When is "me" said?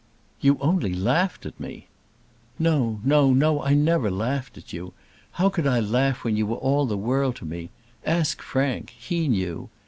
1.59-1.85, 7.45-7.69